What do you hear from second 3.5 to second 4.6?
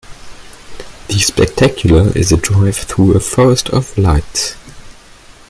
of lights.